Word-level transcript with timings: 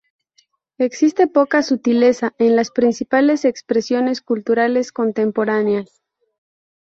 Existe 0.79 1.27
poca 1.27 1.61
sutileza 1.61 2.33
en 2.39 2.55
las 2.55 2.71
principales 2.71 3.45
expresiones 3.45 4.21
culturales 4.21 4.91
contemporáneas. 4.91 6.01